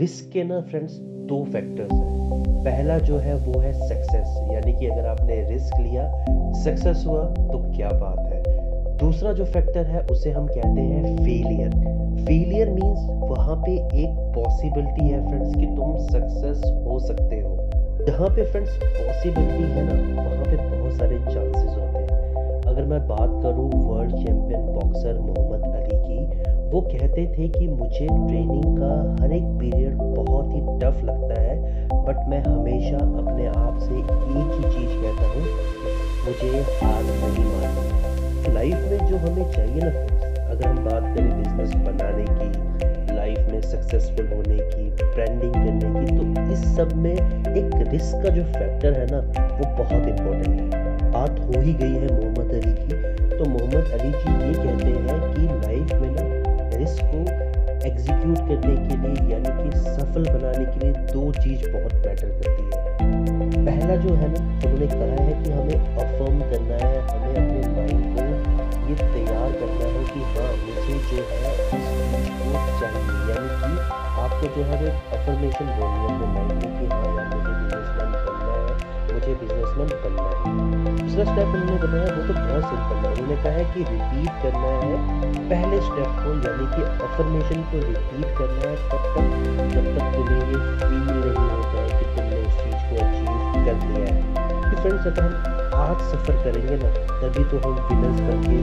Risk 0.00 0.30
के 0.32 0.42
ना 0.44 0.60
friends 0.60 0.92
दो 1.28 1.44
फैक्टर्स 1.44 1.92
हैं। 1.92 2.64
पहला 2.64 2.98
जो 2.98 3.16
है, 3.18 3.34
वो 3.34 3.60
है 3.60 3.72
सक्सेस 3.88 4.36
यानी 4.52 4.72
कि 4.72 4.86
अगर 4.86 5.06
आपने 5.06 5.40
रिस्क 5.50 5.80
लिया 5.80 6.04
सक्सेस 6.54 7.04
हुआ 7.06 7.24
तो 7.24 7.58
क्या 7.76 7.88
बात 7.88 8.18
है। 8.18 8.96
दूसरा 8.96 9.32
जो 9.32 9.44
फैक्टर 9.44 9.86
है, 9.86 10.00
उसे 10.00 10.30
हम 10.30 10.46
कहते 10.46 10.80
हैं 10.80 11.16
फेलियर 11.16 11.70
फेलियर 12.24 12.70
मींस 12.70 12.98
वहाँ 13.30 13.56
पे 13.56 13.72
एक 13.72 14.32
पॉसिबिलिटी 14.34 15.08
है 15.08 15.26
फ्रेंड्स 15.28 15.54
कि 15.54 15.66
तुम 15.66 15.96
सक्सेस 15.98 16.62
हो 16.86 16.98
सकते 16.98 17.40
हो। 17.40 17.56
जहाँ 18.06 18.28
पे 18.28 18.44
फ्रेंड्स 18.44 18.70
पॉसिबिलिटी 18.70 19.62
है 19.62 19.84
ना, 19.84 20.22
वहाँ 20.22 20.44
पे 20.44 20.56
बहुत 20.56 20.92
सारे 20.92 21.18
चांसेस 21.18 21.76
होते 21.76 21.98
हैं। 21.98 22.62
अगर 22.62 22.84
मैं 22.84 23.00
बात 23.08 23.42
करूँ 23.42 23.70
वर्ल्ड 23.74 24.07
वो 26.70 26.80
कहते 26.82 27.26
थे 27.26 27.48
कि 27.48 27.66
मुझे 27.66 28.06
ट्रेनिंग 28.06 28.76
का 28.78 29.22
हर 29.22 29.32
एक 29.32 29.44
पीरियड 29.60 29.94
बहुत 29.94 30.52
ही 30.54 30.60
टफ 30.80 31.04
लगता 31.04 31.40
है 31.40 31.56
बट 32.04 32.28
मैं 32.28 32.42
हमेशा 32.44 32.96
अपने 32.96 33.46
आप 33.46 33.78
से 33.78 33.94
एक 33.94 34.50
ही 34.54 34.62
चीज़ 34.74 34.92
कहता 35.02 35.30
हूँ, 35.32 35.42
मुझे 36.26 36.50
हार 36.82 37.02
नहीं 37.04 37.44
माननी 37.44 38.52
लाइफ 38.54 38.90
में 38.90 39.06
जो 39.08 39.16
हमें 39.16 39.50
चाहिए 39.52 39.80
ना, 39.82 39.90
अगर 40.50 40.66
हम 40.66 40.84
बात 40.84 41.02
करें 41.16 41.30
बिज़नेस 41.38 41.74
बनाने 41.86 42.24
की 42.30 43.14
लाइफ 43.14 43.50
में 43.52 43.60
सक्सेसफुल 43.62 44.28
होने 44.28 44.58
की 44.68 44.90
ब्रांडिंग 45.00 45.52
करने 45.54 45.88
की 45.96 46.16
तो 46.16 46.52
इस 46.52 46.64
सब 46.76 46.94
में 46.96 47.12
एक 47.12 47.88
रिस्क 47.92 48.22
का 48.22 48.28
जो 48.28 48.44
फैक्टर 48.44 48.98
है 48.98 49.06
ना, 49.10 49.18
वो 49.58 49.74
बहुत 49.76 50.08
इम्पोर्टेंट 50.08 50.74
है। 50.74 51.10
बात 51.12 51.38
हो 51.40 51.60
ही 51.60 51.72
गई 51.74 51.92
है 51.92 52.14
मोहम्मद 52.14 52.52
अली 52.54 52.72
की 52.72 53.36
तो 53.36 53.48
मोहम्मद 53.50 54.00
अली 54.00 54.10
जी 54.10 54.32
ये 54.46 54.52
कहते 54.54 54.86
हैं 54.86 55.20
कि 55.34 55.42
लाइफ 55.66 56.00
में 56.00 56.10
ना 56.10 56.27
एग्जीक्यूट 57.88 58.38
करने 58.48 58.74
के 58.86 58.94
लिए, 59.02 59.16
यानी 59.32 59.50
कि 59.58 59.68
सफल 59.78 60.22
बनाने 60.32 60.64
के 60.64 60.78
लिए 60.80 60.92
दो 61.12 61.22
चीज़ 61.32 61.60
बहुत 61.70 61.94
मैटर 62.06 62.28
करती 62.38 62.62
है। 62.64 62.78
पहला 63.66 63.94
जो 64.02 64.14
है 64.14 64.28
ना 64.28 64.38
उन्होंने 64.38 64.86
कहा 64.88 65.16
है 65.24 65.32
कि 65.42 65.50
हमें 65.50 65.78
अफर्म 65.96 66.38
करना 66.50 66.76
है, 66.84 66.98
हमें 67.08 67.34
अपने 67.36 67.60
माइंड 67.76 68.02
को 68.14 68.24
ये 68.88 68.94
तैयार 68.96 69.50
करना 69.60 69.86
है 69.86 70.02
कि 70.10 70.20
हाँ 70.28 70.52
मुझे 70.58 70.96
जो 71.08 71.22
है 71.30 71.44
इस 71.48 71.70
चीज़ 71.70 71.88
को 72.38 72.52
चाहिए। 72.80 73.16
यानी 73.30 73.50
कि 73.60 73.72
आपको 74.22 74.46
जो 74.56 74.62
है 74.62 74.76
वो 74.82 74.90
अफर्मेशन 75.18 75.66
बोलनी 75.78 75.98
है 75.98 76.08
अपने 76.08 76.26
माइंड 76.34 76.52
में 76.52 76.70
कि 76.78 76.84
हाँ 76.86 77.08
यार 77.16 77.26
मुझे 77.34 77.52
बिजनेसमैन 77.58 78.10
बनना 78.26 78.52
है, 78.54 78.72
मुझे 79.12 79.32
बिजनेसमैन 79.42 79.90
बनना 80.04 80.28
है। 80.28 80.97
दूसरा 81.18 81.34
स्टेप 81.34 81.48
उन्होंने 81.48 81.72
बताया, 81.72 82.16
वो 82.16 82.22
तो 82.26 82.34
बहुत 82.34 82.64
सिंपल 82.64 82.96
है। 82.96 83.12
उन्होंने 83.12 83.36
कहा 83.36 83.52
है 83.52 83.64
कि 83.64 83.80
रिपीट 83.80 84.34
करना 84.42 84.68
है, 84.82 84.94
पहले 85.48 85.80
स्टेप 85.80 86.10
को, 86.18 86.30
यानी 86.46 86.66
कि 86.66 86.82
अफर्मेशन 87.06 87.62
को 87.62 87.76
रिपीट 87.86 88.38
करना 88.38 88.68
है, 88.68 88.76
तब 88.76 89.00
तक, 89.14 89.24
जब 89.74 89.84
तक 89.94 90.04
तुम्हें 90.14 90.38
ये 90.38 90.58
फील 90.78 91.02
नहीं 91.16 91.48
होता 91.50 91.78
है 91.78 91.88
कि 91.88 92.04
तुमने 92.04 92.38
उस 92.46 92.54
चीज़ 92.58 92.84
को 92.90 92.96
अचीव 93.06 93.30
कर 93.64 93.76
लिया 93.86 94.14
है। 94.14 94.22
कि 94.70 94.76
फ्रेंड्स 94.76 95.06
अगर 95.06 95.22
हम 95.22 95.34
आज 95.80 95.96
सफ़र 95.96 96.34
करेंगे 96.44 96.76
ना, 96.76 96.90
तभी 97.20 97.44
तो 97.44 97.56
हम 97.58 97.74
विनर्स 97.88 98.20
बन 98.20 98.42
के 98.42 98.58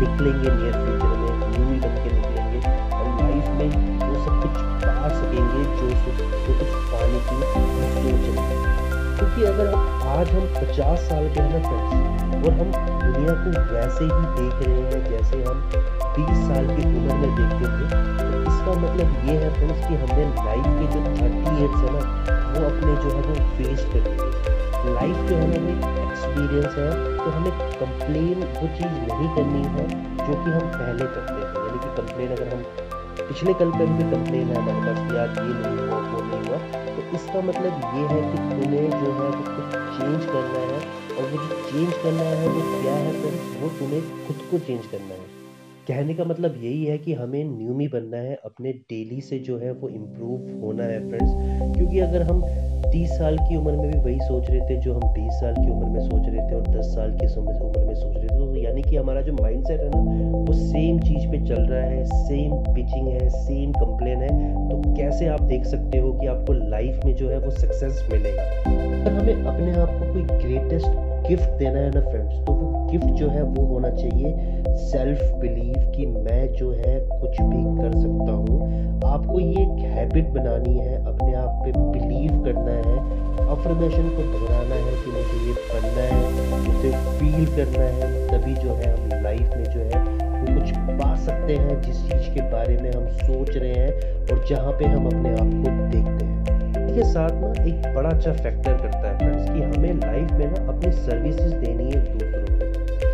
निकलेंगे 0.00 0.50
नियर 0.50 0.72
फ्यूचर 0.72 1.16
में 1.16 1.32
न्यू 1.50 1.80
बन 1.80 1.94
के 1.94 2.10
निकलेंगे। 2.16 2.58
और 2.96 3.06
लाइफ 3.22 3.46
में 3.48 3.98
वो 4.08 4.14
सब 4.24 4.42
कुछ 4.42 4.62
पा 4.84 5.08
सकेंगे, 5.08 5.62
जो 5.64 5.90
जो 5.90 6.58
कुछ 6.58 6.70
पाने 6.92 7.18
की 7.20 7.36
सोच 7.52 8.60
क्योंकि 9.18 9.44
अगर 9.44 9.74
हम 9.74 9.79
आज 10.20 10.30
हम 10.36 10.46
50 10.54 11.04
साल 11.08 11.28
के 11.34 11.42
हैं 11.50 11.58
फ्रेंड्स 11.66 12.46
और 12.46 12.56
हम 12.56 12.72
दुनिया 13.02 13.34
को 13.42 13.60
वैसे 13.68 14.08
ही 14.08 14.24
देख 14.38 14.58
रहे 14.64 14.82
हैं 14.88 14.98
जैसे 15.04 15.38
हम 15.44 15.62
बीस 16.16 16.42
साल 16.48 16.66
की 16.70 16.82
उम्र 16.88 17.14
में 17.20 17.30
देखते 17.38 17.70
थे। 17.76 17.86
तो 18.18 18.40
इसका 18.50 18.74
मतलब 18.82 19.14
ये 19.28 19.36
है 19.44 19.48
फ्रेंड्स 19.54 19.86
कि 19.86 19.94
हमने 20.02 20.26
लाइफ 20.48 20.68
के 20.80 20.88
जो 20.92 21.00
थर्टी 21.06 21.54
ईयर्स 21.54 21.78
है 21.84 21.94
ना, 21.94 22.02
वो 22.50 22.66
अपने 22.66 22.96
जो 23.04 23.14
है 23.14 23.22
वो 23.28 23.36
फेस 23.54 23.86
कर 23.94 24.10
लिए 24.10 24.92
लाइफ 24.98 25.24
जो 25.30 25.36
है 25.36 25.46
वो 25.46 25.94
एक्सपीरियंस 26.04 26.76
है 26.76 26.90
तो 27.16 27.30
हमें 27.38 27.50
कंप्लेन 27.80 28.44
वो 28.60 28.68
चीज़ 28.76 29.00
नहीं 29.08 29.32
करनी 29.38 29.64
है 29.78 29.88
जो 30.20 30.38
कि 30.44 30.50
हम 30.50 30.68
पहले 30.76 31.10
करते 31.16 31.40
थे। 31.40 31.64
यानी 31.64 31.78
कि 31.78 31.96
कंप्लेन 32.02 32.36
अगर 32.36 32.54
हम 32.54 32.62
पिछले 33.24 33.54
कल 33.54 33.70
पर 33.80 33.96
भी 33.96 34.10
कंप्लेन 34.12 34.46
है 34.48 34.62
हमारे 34.62 34.86
पास 34.86 35.02
कि 35.08 35.16
यार 35.16 35.28
ये 35.40 35.52
नहीं 35.56 35.88
हुआ, 35.88 35.98
वो 36.12 36.22
नहीं 36.28 36.44
हुआ। 36.48 36.58
तो 36.94 37.16
इसका 37.16 37.40
मतलब 37.42 37.72
ये 37.96 38.06
है 38.14 38.22
कि 38.30 38.38
तुम्हें 38.38 38.90
जो 38.90 39.12
है 39.18 39.28
कुछ 39.40 39.69
चेंज 40.00 40.24
करना 40.26 40.60
है 40.68 40.78
और 41.16 41.30
वो 41.30 41.42
जो 41.42 41.60
चेंज 41.70 41.92
करना 42.02 42.30
है 42.40 42.48
वो 42.48 42.62
क्या 42.82 42.94
है 42.94 43.12
सर 43.22 43.60
वो 43.60 43.68
तुम्हें 43.78 44.26
खुद 44.26 44.48
को 44.50 44.58
चेंज 44.58 44.86
करना 44.86 45.14
है। 45.14 45.39
कहने 45.88 46.14
का 46.14 46.24
मतलब 46.24 46.54
यही 46.62 46.84
है 46.84 46.96
कि 46.98 47.12
हमें 47.14 47.44
न्यूमी 47.44 47.86
बनना 47.88 48.16
है, 48.16 48.34
अपने 48.44 48.72
डेली 48.72 49.20
से 49.20 49.38
जो 49.38 49.58
है 49.58 49.70
वो 49.72 49.88
इम्प्रूव 49.88 50.64
होना 50.64 50.84
है 50.84 50.98
फ्रेंड्स 51.08 51.76
क्योंकि 51.76 51.98
अगर 51.98 52.22
हम 52.22 52.42
तीस 52.90 53.10
साल 53.10 53.36
की 53.38 53.56
उम्र 53.56 53.72
में 53.72 53.90
भी 53.90 53.98
वही 53.98 54.18
सोच 54.20 54.50
रहे 54.50 54.60
थे 54.60 54.76
जो 54.76 54.94
हम 54.94 55.12
बीस 55.12 55.32
साल 55.34 55.54
की 55.54 55.70
उम्र 55.70 55.86
में 55.86 56.00
सोच 56.00 56.26
रहे 56.26 56.48
थे 56.50 56.54
और 56.54 56.66
दस 56.68 56.86
साल 56.86 57.12
की 57.12 57.26
उम्र 57.40 57.84
में 57.86 57.94
सोच 57.94 58.16
रहे 58.16 58.24
थे 58.24 58.38
तो 58.38 58.56
यानी 58.56 58.82
कि 58.82 58.96
हमारा 58.96 59.20
जो 59.20 59.32
माइंडसेट 59.32 59.80
है 59.80 59.90
ना, 59.90 60.00
वो 60.38 60.52
सेम 60.52 60.98
चीज़ 61.00 61.26
पे 61.30 61.40
चल 61.46 61.62
रहा 61.62 61.82
है 61.82 62.04
सेम 62.04 62.56
पिचिंग 62.74 63.08
है 63.08 63.28
सेम 63.30 63.72
कंप्लेन 63.72 64.22
है। 64.22 64.28
तो 64.70 64.94
कैसे 64.96 65.26
आप 65.26 65.42
देख 65.42 65.64
सकते 65.64 65.98
हो 65.98 66.12
कि 66.12 66.26
आपको 66.26 66.52
लाइफ 66.52 67.04
में 67.04 67.14
जो 67.14 67.28
है 67.28 67.38
वो 67.38 67.50
सक्सेस 67.50 68.08
मिलेगा? 68.12 68.42
अगर 68.42 69.12
हमें 69.12 69.34
अपने 69.34 69.70
आप 69.72 69.88
को 69.90 70.12
कोई 70.12 70.22
ग्रेटेस्ट 70.22 71.08
गिफ्ट 71.28 71.58
देना 71.58 71.78
है 71.78 71.90
ना 71.90 72.00
फ्रेंड्स 72.00 72.46
तो 72.46 72.52
वो 72.52 72.79
गिफ्ट 72.90 73.06
जो 73.06 73.28
है 73.28 73.42
वो 73.42 73.66
होना 73.66 73.90
चाहिए। 73.90 74.34
सेल्फ 74.76 75.34
बिलीव 75.34 75.90
कि 75.96 76.06
मैं 76.06 76.52
जो 76.52 76.70
है 76.72 76.98
कुछ 77.00 77.40
भी 77.42 77.62
कर 77.82 77.92
सकता 77.92 78.32
हूँ। 78.32 78.58
आपको 79.04 79.40
ये 79.40 79.62
एक 79.62 79.84
हैबिट 79.94 80.28
बनानी 80.28 80.78
है, 80.78 80.96
अपने 81.06 81.34
आप 81.34 81.62
पे 81.64 81.72
बिलीव 81.72 82.44
करना 82.44 82.72
है। 82.72 82.98
अफर्मेशन 83.50 84.08
को 84.08 84.22
दोहराना 84.22 84.74
है 84.74 84.92
कि 85.04 85.10
मुझे 85.10 85.46
ये 85.46 85.52
बनना 85.52 86.02
है, 86.02 86.20
मुझे 86.66 86.90
फील 86.90 87.46
करना 87.46 87.84
है। 87.84 88.10
तभी 88.28 88.54
जो 88.54 88.74
है 88.74 88.92
हम 88.94 89.22
लाइफ 89.22 89.56
में 89.56 89.64
जो 89.64 89.80
है 89.80 90.02
वो 90.40 90.60
कुछ 90.60 90.72
पा 91.00 91.14
सकते 91.16 91.56
हैं, 91.56 91.80
जिस 91.82 92.02
चीज़ 92.02 92.34
के 92.34 92.40
बारे 92.50 92.76
में 92.76 92.90
हम 92.92 93.06
सोच 93.06 93.56
रहे 93.56 93.72
हैं 93.72 93.92
और 94.22 94.44
जहाँ 94.48 94.72
पे 94.72 94.84
हम 94.84 95.06
अपने 95.06 95.30
आप 95.30 95.50
को 95.64 95.88
देखते 95.88 96.24
हैं। 96.24 96.30
के 96.94 97.02
साथ 97.04 97.30
ना 97.30 97.64
एक 97.64 97.94
बड़ा 97.94 98.10
अच्छा 98.10 98.32
फैक्टर 98.32 98.72
करता 98.72 99.10
है 99.10 99.18
फ्रेंड्स 99.18 99.44
कि 99.44 99.62
हमें 99.62 99.94
लाइफ 99.94 100.32
में 100.32 100.46
ना 100.46 100.72
अपनी 100.72 100.92
सर्विसेज़ 100.92 101.54
देनी 101.54 101.84
है 101.84 102.18
दूसरों 102.18 102.39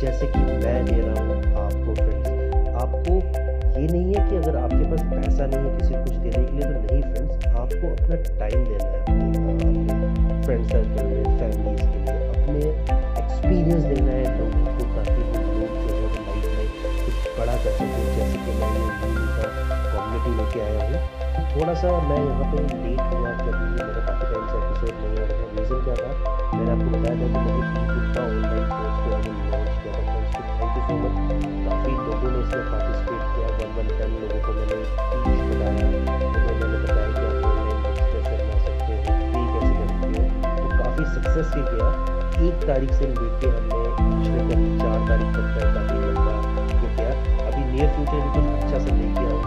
जैसे 0.00 0.26
कि 0.26 0.38
मैं 0.38 0.84
दे 0.84 0.96
रहा 0.96 1.22
हूँ 1.22 1.36
आपको 1.60 1.94
फ्रेंड्स 1.94 2.28
आपको 2.82 3.14
ये 3.78 3.86
नहीं 3.86 4.14
है 4.14 4.20
कि 4.28 4.36
अगर 4.36 4.56
आपके 4.56 4.84
पास 4.90 5.02
पैसा 5.10 5.46
नहीं 5.46 5.62
है 5.64 5.72
किसी 5.78 5.94
कुछ 5.94 6.14
देने 6.16 6.42
के 6.44 6.52
लिए 6.52 6.62
तो 6.62 6.74
नहीं 6.82 7.02
फ्रेंड्स 7.02 7.34
आपको 7.46 7.86
अपना 7.94 8.16
टाइम 8.38 8.58
देना 8.64 8.88
है 8.88 8.98
अपने 9.00 9.26
फ्रेंड 10.44 10.62
सर्कल 10.68 11.04
में 11.04 11.24
फैमिलीज़ 11.38 11.82
के 11.82 11.98
लिए। 11.98 12.14
अपने 12.28 12.60
एक्सपीरियंस 13.22 13.82
देना 13.84 14.12
है 14.12 14.24
लोगों 14.38 14.62
को 14.76 14.82
ताकि 14.94 15.20
वो 15.22 15.38
लोग 15.58 15.72
जो 15.82 15.92
है 15.94 16.08
लाइफ 16.46 16.72
में 16.84 16.92
कुछ 17.04 17.16
बड़ा 17.38 17.56
कर 17.64 17.72
सकें। 17.78 18.06
जैसे 18.16 18.38
कि 18.38 18.50
मैं 18.60 18.72
कम्युनिटी 19.92 20.32
लेके 20.38 20.60
आया 20.60 20.80
हूँ। 20.88 20.98
थोड़ा 21.52 21.74
सा 21.74 21.86
मैं 22.08 22.20
यहाँ 22.24 22.46
पे 22.52 22.58
लेट 22.62 23.00
हुआ 23.00 23.30
जब 23.38 23.54
भी 23.54 23.66
मेरे 23.74 24.00
काफ़ी 24.06 24.24
टाइम 24.30 24.44
से 24.50 24.56
एपिसोड 24.62 24.92
नहीं 25.02 25.16
आ 25.16 25.28
रहा 25.28 25.42
रीज़न 25.58 25.78
क्या 25.84 25.96
था? 26.00 26.10
मैंने 26.54 26.70
आपको 26.70 26.88
बताया 26.98 27.14
था 27.14 27.26
कि 27.26 27.38
मैंने 27.38 27.52
ई 27.58 27.90
बुक 27.90 28.16
ऑनलाइन 28.24 28.87
लोगों 32.18 32.30
ने 32.30 32.38
इसमें 32.42 32.62
पार्टिसिपेट 32.70 33.22
किया 33.32 33.48
वन 33.58 33.68
वन 33.74 33.88
टेन 33.98 34.10
लोगों 34.20 34.38
को 34.44 34.50
मैंने 34.54 34.76
इंग्लिश 35.16 35.40
बताया 35.48 35.84
उन्हें 35.88 36.16
मैंने 36.58 36.78
बताया 36.84 37.10
कि 37.14 37.22
आप 37.26 37.34
ऑनलाइन 37.48 37.78
बुक्स 37.84 38.00
कैसे 38.12 38.34
बना 38.38 38.56
सकते 38.64 38.90
हो 38.90 38.98
पे 39.30 39.42
कैसे 39.52 39.72
कर 39.78 39.86
सकते 39.92 40.08
हो। 40.18 40.24
तो 40.58 40.64
काफ़ी 40.80 41.04
सक्सेस 41.14 41.48
ही 41.54 41.62
गया 41.70 41.88
एक 42.48 42.56
तारीख 42.66 42.90
से 42.98 43.04
लेके 43.12 43.46
हमने 43.54 43.82
पिछले 44.00 44.40
चार 44.82 44.98
तारीख 45.08 45.28
तक 45.36 45.46
का 45.54 45.62
काफ़ी 45.76 45.96
लंबा 46.06 46.34
हो 46.82 46.88
गया 46.98 47.12
अभी 47.46 47.62
नियर 47.70 47.88
फ्यूचर 47.94 48.18
भी 48.18 48.30
कुछ 48.34 48.46
अच्छा 48.58 48.78
से 48.78 48.90
लेके 48.98 49.24
बाकी 49.24 49.37